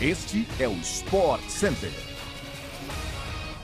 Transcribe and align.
Este 0.00 0.46
é 0.60 0.68
o 0.68 0.74
Sport 0.74 1.42
Center. 1.48 1.90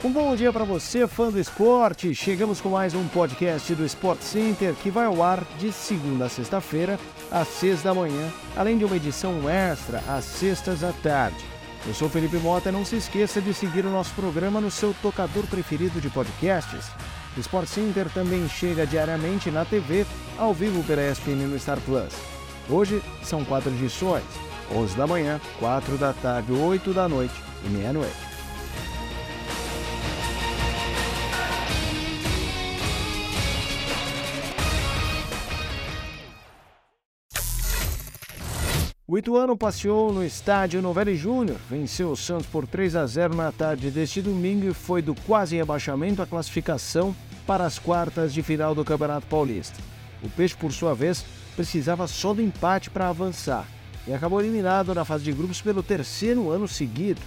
Um 0.03 0.11
bom 0.11 0.35
dia 0.35 0.51
para 0.51 0.65
você, 0.65 1.07
fã 1.07 1.31
do 1.31 1.39
esporte. 1.39 2.13
Chegamos 2.13 2.59
com 2.59 2.67
mais 2.67 2.93
um 2.93 3.07
podcast 3.07 3.73
do 3.73 3.85
Sport 3.85 4.19
Center 4.19 4.73
que 4.73 4.89
vai 4.89 5.05
ao 5.05 5.23
ar 5.23 5.45
de 5.57 5.71
segunda 5.71 6.25
a 6.25 6.29
sexta-feira, 6.29 6.99
às 7.31 7.47
seis 7.47 7.81
da 7.81 7.93
manhã, 7.93 8.33
além 8.53 8.77
de 8.77 8.83
uma 8.83 8.97
edição 8.97 9.49
extra 9.49 9.99
às 10.09 10.25
sextas 10.25 10.83
à 10.83 10.91
tarde. 10.91 11.37
Eu 11.87 11.93
sou 11.93 12.09
Felipe 12.09 12.35
Mota 12.35 12.67
e 12.67 12.71
não 12.73 12.83
se 12.83 12.97
esqueça 12.97 13.39
de 13.39 13.53
seguir 13.53 13.85
o 13.85 13.89
nosso 13.91 14.13
programa 14.13 14.59
no 14.59 14.69
seu 14.69 14.93
tocador 15.01 15.47
preferido 15.47 16.01
de 16.01 16.09
podcasts. 16.09 16.87
O 17.37 17.39
Sport 17.39 17.69
Center 17.69 18.09
também 18.09 18.45
chega 18.49 18.85
diariamente 18.85 19.49
na 19.49 19.63
TV, 19.63 20.05
ao 20.37 20.53
vivo 20.53 20.83
pela 20.83 21.09
ESPN 21.09 21.47
no 21.47 21.57
Star 21.57 21.79
Plus. 21.79 22.13
Hoje 22.69 23.01
são 23.23 23.45
quatro 23.45 23.71
edições. 23.71 24.44
11 24.71 24.95
da 24.95 25.05
manhã, 25.05 25.39
4 25.59 25.97
da 25.97 26.13
tarde, 26.13 26.51
8 26.51 26.93
da 26.93 27.07
noite 27.07 27.33
e 27.65 27.69
meia-noite. 27.69 28.35
O 39.07 39.19
Ituano 39.19 39.55
passeou 39.55 40.11
no 40.11 40.25
estádio 40.25 40.81
Novelli 40.81 41.15
Júnior, 41.15 41.57
venceu 41.69 42.09
o 42.09 42.17
Santos 42.17 42.47
por 42.47 42.65
3 42.65 42.95
a 42.95 43.05
0 43.05 43.35
na 43.35 43.51
tarde 43.51 43.91
deste 43.91 44.19
domingo 44.19 44.65
e 44.65 44.73
foi 44.73 45.01
do 45.01 45.13
quase 45.13 45.55
rebaixamento 45.55 46.23
à 46.23 46.25
classificação 46.25 47.15
para 47.45 47.65
as 47.65 47.77
quartas 47.77 48.33
de 48.33 48.41
final 48.41 48.73
do 48.73 48.83
Campeonato 48.83 49.27
Paulista. 49.27 49.77
O 50.23 50.29
Peixe, 50.29 50.55
por 50.55 50.73
sua 50.73 50.95
vez, 50.95 51.23
precisava 51.55 52.07
só 52.07 52.33
do 52.33 52.41
empate 52.41 52.89
para 52.89 53.07
avançar 53.07 53.67
e 54.07 54.13
acabou 54.13 54.41
eliminado 54.41 54.93
na 54.93 55.05
fase 55.05 55.23
de 55.23 55.31
grupos 55.31 55.61
pelo 55.61 55.81
terceiro 55.81 56.49
ano 56.49 56.67
seguido. 56.67 57.21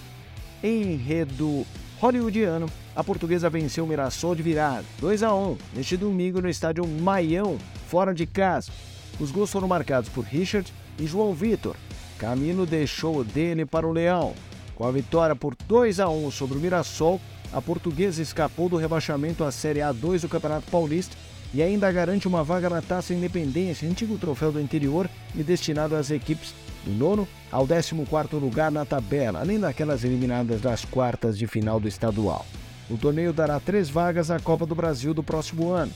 Em 0.63 0.93
enredo 0.93 1.65
hollywoodiano, 1.99 2.67
a 2.95 3.03
portuguesa 3.03 3.49
venceu 3.49 3.83
o 3.83 3.87
Mirassol 3.87 4.35
de 4.35 4.43
virada, 4.43 4.85
2 4.99 5.23
a 5.23 5.33
1 5.33 5.57
neste 5.75 5.97
domingo 5.97 6.41
no 6.41 6.49
estádio 6.49 6.87
Maião, 6.87 7.57
fora 7.87 8.13
de 8.13 8.25
casa. 8.25 8.71
Os 9.19 9.31
gols 9.31 9.51
foram 9.51 9.67
marcados 9.67 10.09
por 10.09 10.23
Richard 10.23 10.71
e 10.97 11.05
João 11.05 11.33
Vitor. 11.33 11.75
Camilo 12.17 12.65
deixou 12.65 13.17
o 13.17 13.23
dele 13.23 13.65
para 13.65 13.87
o 13.87 13.91
Leão. 13.91 14.33
Com 14.75 14.85
a 14.85 14.91
vitória 14.91 15.35
por 15.35 15.55
2 15.67 15.99
a 15.99 16.09
1 16.09 16.31
sobre 16.31 16.57
o 16.57 16.61
Mirassol, 16.61 17.19
a 17.51 17.61
portuguesa 17.61 18.21
escapou 18.21 18.69
do 18.69 18.77
rebaixamento 18.77 19.43
à 19.43 19.51
Série 19.51 19.79
A2 19.79 20.21
do 20.21 20.29
Campeonato 20.29 20.69
Paulista 20.71 21.15
e 21.53 21.61
ainda 21.61 21.91
garante 21.91 22.27
uma 22.27 22.43
vaga 22.43 22.69
na 22.69 22.81
Taça 22.81 23.13
Independência, 23.13 23.89
antigo 23.89 24.17
troféu 24.17 24.51
do 24.51 24.61
interior 24.61 25.09
e 25.35 25.43
destinado 25.43 25.95
às 25.95 26.11
equipes 26.11 26.53
do 26.85 26.91
nono 26.91 27.27
ao 27.51 27.67
14 27.67 28.35
lugar 28.35 28.71
na 28.71 28.85
tabela, 28.85 29.39
além 29.39 29.59
daquelas 29.59 30.03
eliminadas 30.03 30.61
das 30.61 30.85
quartas 30.85 31.37
de 31.37 31.47
final 31.47 31.79
do 31.79 31.87
estadual. 31.87 32.45
O 32.89 32.97
torneio 32.97 33.31
dará 33.31 33.59
três 33.59 33.89
vagas 33.89 34.31
à 34.31 34.39
Copa 34.39 34.65
do 34.65 34.73
Brasil 34.73 35.13
do 35.13 35.23
próximo 35.23 35.71
ano. 35.71 35.91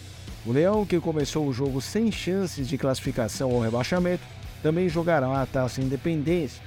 O 0.45 0.52
Leão, 0.52 0.86
que 0.86 1.00
começou 1.00 1.48
o 1.48 1.54
jogo 1.54 1.81
sem 1.81 2.11
chances 2.11 2.67
de 2.67 2.78
classificação 2.78 3.50
ou 3.50 3.61
rebaixamento, 3.61 4.23
também 4.61 4.88
jogará 4.88 5.42
a 5.42 5.45
Taça 5.45 5.81
Independência. 5.81 6.61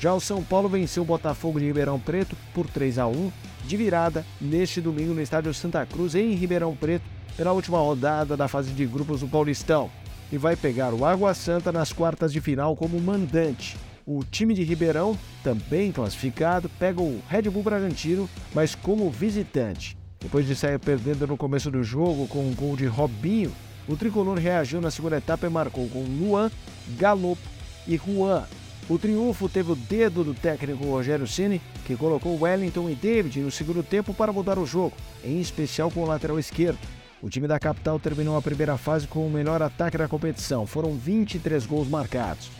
Já 0.00 0.12
o 0.12 0.20
São 0.20 0.42
Paulo 0.42 0.68
venceu 0.68 1.02
o 1.02 1.06
Botafogo 1.06 1.58
de 1.58 1.66
Ribeirão 1.66 1.98
Preto 1.98 2.36
por 2.52 2.68
3 2.68 2.98
a 2.98 3.06
1 3.06 3.32
de 3.64 3.76
virada 3.76 4.26
neste 4.40 4.80
domingo 4.80 5.14
no 5.14 5.22
estádio 5.22 5.54
Santa 5.54 5.86
Cruz, 5.86 6.14
em 6.14 6.34
Ribeirão 6.34 6.76
Preto, 6.76 7.04
pela 7.36 7.52
última 7.52 7.78
rodada 7.78 8.36
da 8.36 8.48
fase 8.48 8.70
de 8.72 8.84
grupos 8.84 9.20
do 9.20 9.28
Paulistão 9.28 9.90
e 10.32 10.38
vai 10.38 10.56
pegar 10.56 10.92
o 10.92 11.04
Água 11.04 11.34
Santa 11.34 11.70
nas 11.70 11.92
quartas 11.92 12.32
de 12.32 12.40
final 12.40 12.74
como 12.76 13.00
mandante. 13.00 13.76
O 14.06 14.22
time 14.22 14.52
de 14.52 14.62
Ribeirão, 14.62 15.16
também 15.42 15.90
classificado, 15.90 16.68
pega 16.78 17.00
o 17.00 17.22
Red 17.28 17.42
Bull 17.42 17.62
Bragantino, 17.62 18.28
mas 18.54 18.74
como 18.74 19.10
visitante. 19.10 19.96
Depois 20.20 20.46
de 20.46 20.54
sair 20.54 20.78
perdendo 20.78 21.26
no 21.26 21.36
começo 21.36 21.70
do 21.70 21.82
jogo 21.82 22.26
com 22.28 22.40
um 22.40 22.54
gol 22.54 22.76
de 22.76 22.86
Robinho, 22.86 23.52
o 23.88 23.96
tricolor 23.96 24.38
reagiu 24.38 24.80
na 24.80 24.90
segunda 24.90 25.18
etapa 25.18 25.46
e 25.46 25.50
marcou 25.50 25.88
com 25.88 26.02
Luan, 26.02 26.50
Galopo 26.98 27.42
e 27.86 27.96
Juan. 27.96 28.44
O 28.88 28.98
triunfo 28.98 29.48
teve 29.48 29.72
o 29.72 29.76
dedo 29.76 30.22
do 30.22 30.34
técnico 30.34 30.84
Rogério 30.84 31.26
Ceni, 31.26 31.60
que 31.86 31.96
colocou 31.96 32.38
Wellington 32.40 32.90
e 32.90 32.94
David 32.94 33.40
no 33.40 33.50
segundo 33.50 33.82
tempo 33.82 34.12
para 34.12 34.32
mudar 34.32 34.58
o 34.58 34.66
jogo, 34.66 34.94
em 35.24 35.40
especial 35.40 35.90
com 35.90 36.02
o 36.02 36.06
lateral 36.06 36.38
esquerdo. 36.38 36.78
O 37.24 37.30
time 37.30 37.48
da 37.48 37.58
capital 37.58 37.98
terminou 37.98 38.36
a 38.36 38.42
primeira 38.42 38.76
fase 38.76 39.08
com 39.08 39.26
o 39.26 39.30
melhor 39.30 39.62
ataque 39.62 39.96
da 39.96 40.06
competição. 40.06 40.66
Foram 40.66 40.92
23 40.92 41.64
gols 41.64 41.88
marcados. 41.88 42.50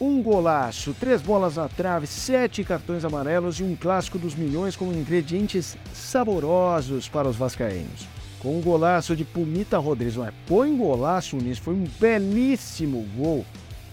Um 0.00 0.22
golaço, 0.22 0.96
três 0.98 1.20
bolas 1.20 1.56
na 1.56 1.68
trave, 1.68 2.06
sete 2.06 2.64
cartões 2.64 3.04
amarelos 3.04 3.60
e 3.60 3.62
um 3.62 3.76
clássico 3.76 4.18
dos 4.18 4.34
milhões 4.34 4.74
com 4.74 4.90
ingredientes 4.90 5.76
saborosos 5.92 7.10
para 7.10 7.28
os 7.28 7.36
vascaínos. 7.36 8.08
Com 8.38 8.56
um 8.56 8.62
golaço 8.62 9.14
de 9.14 9.22
Pumita 9.22 9.76
Rodrigues, 9.76 10.16
põe 10.46 10.74
golaço 10.78 11.36
nisso, 11.36 11.60
foi 11.60 11.74
um 11.74 11.84
belíssimo 12.00 13.06
gol 13.18 13.44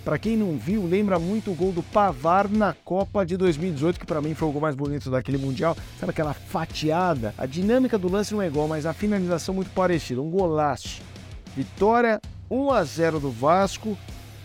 para 0.04 0.18
quem 0.18 0.36
não 0.36 0.58
viu, 0.58 0.86
lembra 0.86 1.18
muito 1.18 1.50
o 1.52 1.56
gol 1.56 1.72
do 1.72 1.82
Pavar 1.82 2.50
na 2.50 2.74
Copa 2.74 3.26
de 3.26 3.38
2018, 3.38 4.00
que 4.00 4.06
para 4.06 4.22
mim 4.22 4.34
foi 4.34 4.50
o 4.50 4.52
gol 4.52 4.62
mais 4.62 4.76
bonito 4.76 5.10
daquele 5.10 5.38
Mundial. 5.38 5.78
Sabe 5.98 6.10
aquela 6.10 6.34
fatiada? 6.34 7.34
A 7.38 7.46
dinâmica 7.46 7.98
do 7.98 8.12
lance 8.12 8.34
não 8.34 8.42
é 8.42 8.48
igual, 8.48 8.68
mas 8.68 8.86
a 8.86 8.92
finalização 8.94 9.56
muito 9.56 9.72
parecida. 9.72 10.22
Um 10.22 10.30
golaço. 10.30 11.02
Vitória 11.56 12.20
1 12.52 12.72
a 12.72 12.84
0 12.84 13.20
do 13.22 13.32
Vasco 13.32 13.98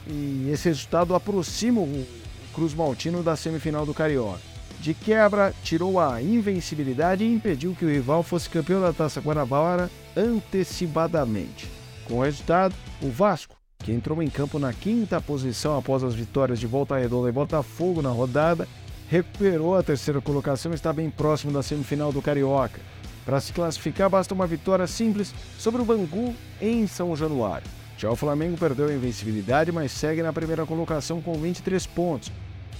e 0.06 0.48
esse 0.52 0.68
resultado 0.68 1.14
aproxima 1.14 1.80
o 1.80 2.06
Cruz 2.54 2.72
Maltino 2.72 3.22
da 3.22 3.34
semifinal 3.34 3.84
do 3.84 3.92
Carioca. 3.92 4.38
De 4.80 4.94
quebra, 4.94 5.52
tirou 5.64 5.98
a 5.98 6.22
invencibilidade 6.22 7.24
e 7.24 7.34
impediu 7.34 7.74
que 7.74 7.84
o 7.84 7.90
rival 7.90 8.22
fosse 8.22 8.48
campeão 8.48 8.80
da 8.80 8.92
Taça 8.92 9.20
Guanabara 9.20 9.90
antecipadamente. 10.16 11.68
Com 12.04 12.18
o 12.18 12.22
resultado, 12.22 12.74
o 13.02 13.10
Vasco 13.10 13.57
que 13.88 13.92
entrou 13.94 14.22
em 14.22 14.28
campo 14.28 14.58
na 14.58 14.70
quinta 14.70 15.18
posição 15.18 15.78
após 15.78 16.04
as 16.04 16.14
vitórias 16.14 16.60
de 16.60 16.66
Volta 16.66 16.98
Redonda 16.98 17.30
e 17.30 17.32
Botafogo 17.32 18.02
na 18.02 18.10
rodada, 18.10 18.68
recuperou 19.08 19.74
a 19.74 19.82
terceira 19.82 20.20
colocação 20.20 20.72
e 20.72 20.74
está 20.74 20.92
bem 20.92 21.08
próximo 21.08 21.50
da 21.50 21.62
semifinal 21.62 22.12
do 22.12 22.20
Carioca. 22.20 22.82
Para 23.24 23.40
se 23.40 23.50
classificar, 23.50 24.10
basta 24.10 24.34
uma 24.34 24.46
vitória 24.46 24.86
simples 24.86 25.32
sobre 25.58 25.80
o 25.80 25.86
Bangu 25.86 26.34
em 26.60 26.86
São 26.86 27.16
Januário. 27.16 27.66
Já 27.96 28.10
o 28.10 28.16
Flamengo 28.16 28.58
perdeu 28.58 28.88
a 28.88 28.92
invencibilidade, 28.92 29.72
mas 29.72 29.90
segue 29.90 30.22
na 30.22 30.34
primeira 30.34 30.66
colocação 30.66 31.22
com 31.22 31.32
23 31.38 31.86
pontos. 31.86 32.30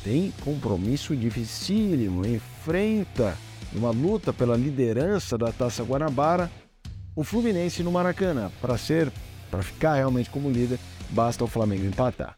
Tem 0.05 0.31
compromisso 0.45 1.17
dificílimo, 1.17 2.27
enfrenta 2.27 3.35
uma 3.73 3.91
luta 3.91 4.31
pela 4.31 4.59
liderança 4.59 5.39
da 5.39 5.51
Taça 5.53 5.83
Guanabara 5.83 6.51
o 7.19 7.25
Fluminense 7.25 7.83
no 7.83 7.91
Maracanã 7.91 8.49
para 8.61 8.79
ser 8.79 9.11
para 9.51 9.63
ficar 9.63 9.95
realmente 9.95 10.31
como 10.31 10.51
líder, 10.51 10.79
basta 11.11 11.45
o 11.45 11.47
Flamengo 11.49 11.85
empatar. 11.85 12.35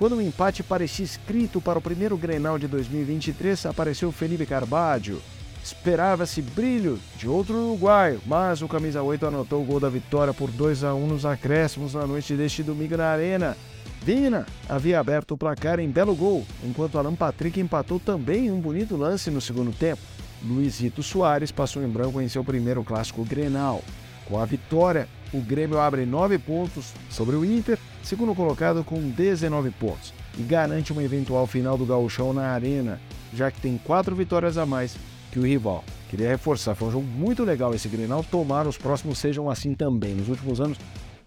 Quando 0.00 0.16
o 0.16 0.22
empate 0.22 0.62
parecia 0.62 1.04
escrito 1.04 1.60
para 1.60 1.78
o 1.78 1.82
primeiro 1.82 2.16
Grenal 2.16 2.58
de 2.58 2.66
2023, 2.66 3.66
apareceu 3.66 4.10
Felipe 4.10 4.46
Carbadio. 4.46 5.20
Esperava-se 5.62 6.40
brilho 6.40 6.98
de 7.18 7.28
outro 7.28 7.54
uruguaio, 7.54 8.18
mas 8.24 8.62
o 8.62 8.68
camisa 8.68 9.02
8 9.02 9.26
anotou 9.26 9.62
o 9.62 9.64
gol 9.66 9.78
da 9.78 9.90
vitória 9.90 10.32
por 10.32 10.50
2 10.50 10.84
a 10.84 10.94
1 10.94 11.06
nos 11.06 11.26
acréscimos 11.26 11.92
na 11.92 12.06
noite 12.06 12.34
deste 12.34 12.62
domingo 12.62 12.96
na 12.96 13.08
Arena. 13.08 13.54
Vina 14.02 14.46
havia 14.66 14.98
aberto 14.98 15.32
o 15.32 15.36
placar 15.36 15.78
em 15.78 15.90
belo 15.90 16.14
gol, 16.14 16.46
enquanto 16.64 16.96
Alan 16.96 17.14
Patrick 17.14 17.60
empatou 17.60 18.00
também 18.00 18.50
um 18.50 18.58
bonito 18.58 18.96
lance 18.96 19.30
no 19.30 19.40
segundo 19.40 19.70
tempo. 19.70 20.00
Luizito 20.42 21.02
Soares 21.02 21.52
passou 21.52 21.82
em 21.82 21.88
branco 21.88 22.22
em 22.22 22.28
seu 22.28 22.42
primeiro 22.42 22.82
clássico 22.82 23.22
Grenal. 23.22 23.84
Com 24.30 24.38
a 24.38 24.44
vitória, 24.44 25.08
o 25.34 25.40
Grêmio 25.40 25.80
abre 25.80 26.06
9 26.06 26.38
pontos 26.38 26.92
sobre 27.10 27.34
o 27.34 27.44
Inter, 27.44 27.76
segundo 28.00 28.32
colocado 28.32 28.84
com 28.84 29.10
19 29.10 29.72
pontos, 29.72 30.14
e 30.38 30.42
garante 30.42 30.92
uma 30.92 31.02
eventual 31.02 31.48
final 31.48 31.76
do 31.76 31.84
Gauchão 31.84 32.32
na 32.32 32.50
Arena, 32.50 33.00
já 33.34 33.50
que 33.50 33.60
tem 33.60 33.76
4 33.76 34.14
vitórias 34.14 34.56
a 34.56 34.64
mais 34.64 34.96
que 35.32 35.40
o 35.40 35.42
rival. 35.44 35.84
Queria 36.08 36.28
reforçar, 36.28 36.76
foi 36.76 36.88
um 36.88 36.92
jogo 36.92 37.06
muito 37.06 37.42
legal 37.42 37.74
esse 37.74 37.88
Grenal, 37.88 38.22
tomara 38.22 38.68
os 38.68 38.78
próximos 38.78 39.18
sejam 39.18 39.50
assim 39.50 39.74
também. 39.74 40.14
Nos 40.14 40.28
últimos 40.28 40.60
anos, 40.60 40.78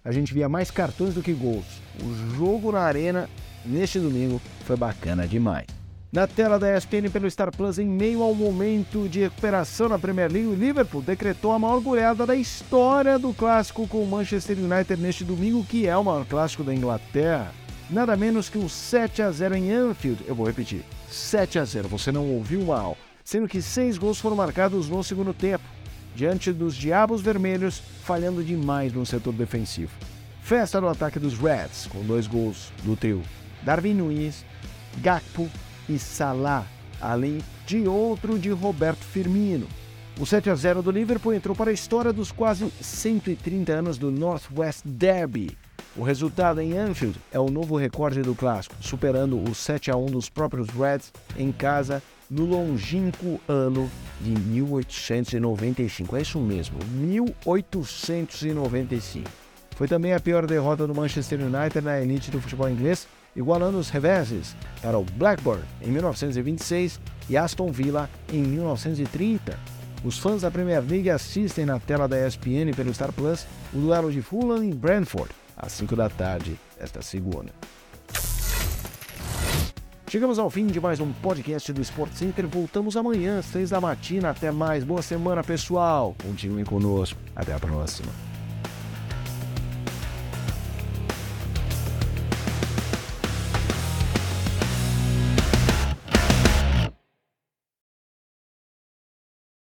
a 0.03 0.11
gente 0.13 0.33
via 0.33 0.47
mais 0.47 0.71
cartões 0.71 1.13
do 1.13 1.21
que 1.21 1.33
gols. 1.33 1.81
O 2.01 2.37
jogo 2.37 2.71
na 2.71 2.81
Arena, 2.81 3.29
neste 3.65 3.99
domingo, 3.99 4.41
foi 4.65 4.77
bacana 4.77 5.27
demais. 5.27 5.67
Na 6.13 6.27
tela 6.27 6.59
da 6.59 6.77
ESPN 6.77 7.09
pelo 7.11 7.29
Star 7.31 7.51
Plus, 7.51 7.79
em 7.79 7.87
meio 7.87 8.21
ao 8.21 8.35
momento 8.35 9.09
de 9.09 9.21
recuperação 9.21 9.89
na 9.89 9.97
Premier 9.97 10.31
League, 10.31 10.47
o 10.47 10.53
Liverpool 10.53 11.01
decretou 11.01 11.51
a 11.51 11.57
maior 11.57 11.79
goleada 11.79 12.23
da 12.23 12.35
história 12.35 13.17
do 13.17 13.33
clássico 13.33 13.87
com 13.87 14.03
o 14.03 14.07
Manchester 14.07 14.55
United 14.59 15.01
neste 15.01 15.23
domingo, 15.23 15.65
que 15.65 15.87
é 15.87 15.97
o 15.97 16.03
maior 16.03 16.23
clássico 16.23 16.63
da 16.63 16.71
Inglaterra. 16.71 17.51
Nada 17.89 18.15
menos 18.15 18.47
que 18.47 18.59
um 18.59 18.69
7 18.69 19.23
a 19.23 19.31
0 19.31 19.55
em 19.55 19.71
Anfield. 19.71 20.23
Eu 20.27 20.35
vou 20.35 20.45
repetir: 20.45 20.85
7 21.09 21.57
a 21.57 21.65
0. 21.65 21.87
Você 21.87 22.11
não 22.11 22.29
ouviu 22.29 22.63
mal. 22.63 22.95
Sendo 23.23 23.47
que 23.47 23.59
seis 23.59 23.97
gols 23.97 24.19
foram 24.19 24.35
marcados 24.35 24.87
no 24.89 25.03
segundo 25.03 25.33
tempo, 25.33 25.63
diante 26.15 26.53
dos 26.53 26.75
Diabos 26.75 27.21
Vermelhos, 27.21 27.81
falhando 28.03 28.43
demais 28.43 28.93
no 28.93 29.03
setor 29.03 29.33
defensivo. 29.33 29.97
Festa 30.43 30.79
no 30.79 30.89
ataque 30.89 31.17
dos 31.17 31.39
Reds, 31.39 31.87
com 31.87 32.03
dois 32.03 32.27
gols 32.27 32.71
do 32.83 32.95
trio 32.95 33.23
Darwin 33.63 33.95
Nunes, 33.95 34.45
Gakpo 35.01 35.49
e 35.87 35.99
Salah, 35.99 36.65
além 36.99 37.39
de 37.65 37.87
outro 37.87 38.39
de 38.39 38.49
Roberto 38.49 39.03
Firmino. 39.03 39.67
O 40.19 40.25
7 40.25 40.49
a 40.49 40.55
0 40.55 40.81
do 40.81 40.91
Liverpool 40.91 41.33
entrou 41.33 41.55
para 41.55 41.69
a 41.71 41.73
história 41.73 42.13
dos 42.13 42.31
quase 42.31 42.71
130 42.79 43.71
anos 43.71 43.97
do 43.97 44.11
Northwest 44.11 44.81
Derby. 44.85 45.57
O 45.95 46.03
resultado 46.03 46.61
em 46.61 46.77
Anfield 46.77 47.19
é 47.31 47.39
o 47.39 47.49
novo 47.49 47.77
recorde 47.77 48.21
do 48.21 48.35
clássico, 48.35 48.75
superando 48.79 49.37
o 49.37 49.53
7 49.53 49.91
a 49.91 49.95
1 49.95 50.07
dos 50.07 50.29
próprios 50.29 50.67
Reds 50.69 51.13
em 51.37 51.51
casa 51.51 52.01
no 52.29 52.45
longínquo 52.45 53.39
ano 53.47 53.89
de 54.19 54.31
1895. 54.31 56.15
É 56.15 56.21
isso 56.21 56.39
mesmo, 56.39 56.77
1895. 56.95 59.29
Foi 59.75 59.87
também 59.87 60.13
a 60.13 60.19
pior 60.19 60.45
derrota 60.45 60.85
do 60.87 60.95
Manchester 60.95 61.39
United 61.41 61.81
na 61.81 61.99
elite 61.99 62.31
do 62.31 62.41
futebol 62.41 62.69
inglês, 62.69 63.07
igualando 63.35 63.77
os 63.77 63.89
reveses 63.89 64.55
para 64.81 64.97
o 64.97 65.03
Blackburn 65.03 65.63
em 65.81 65.91
1926 65.91 66.99
e 67.29 67.37
Aston 67.37 67.71
Villa 67.71 68.09
em 68.31 68.41
1930. 68.41 69.57
Os 70.03 70.17
fãs 70.17 70.41
da 70.41 70.51
Premier 70.51 70.83
League 70.83 71.09
assistem 71.09 71.65
na 71.65 71.79
tela 71.79 72.07
da 72.07 72.27
ESPN 72.27 72.73
pelo 72.75 72.93
Star 72.93 73.13
Plus 73.13 73.45
o 73.73 73.79
duelo 73.79 74.11
de 74.11 74.21
Fulham 74.21 74.63
e 74.63 74.73
Brentford, 74.73 75.31
às 75.55 75.71
5 75.73 75.95
da 75.95 76.09
tarde, 76.09 76.59
esta 76.77 77.01
segunda. 77.01 77.51
Chegamos 80.13 80.37
ao 80.37 80.47
fim 80.47 80.67
de 80.67 80.79
mais 80.79 80.99
um 80.99 81.11
podcast 81.11 81.73
do 81.73 81.81
Sport 81.81 82.13
Center. 82.13 82.45
Voltamos 82.47 82.95
amanhã 82.95 83.39
às 83.39 83.47
3 83.47 83.71
da 83.71 83.81
matina. 83.81 84.29
Até 84.29 84.51
mais. 84.51 84.83
Boa 84.83 85.01
semana, 85.01 85.43
pessoal. 85.43 86.15
Continuem 86.21 86.63
conosco. 86.63 87.19
Até 87.35 87.51
a 87.51 87.59
próxima. 87.59 88.11